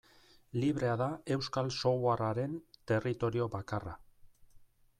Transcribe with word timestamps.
Librea 0.61 0.95
da 1.01 1.09
euskal 1.35 1.69
softwarearen 1.75 2.55
territorio 2.93 3.49
bakarra. 3.57 3.95